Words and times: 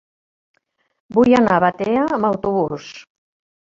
Vull 1.19 1.37
anar 1.43 1.55
a 1.59 1.63
Batea 1.67 2.09
amb 2.19 2.33
autobús. 2.35 2.93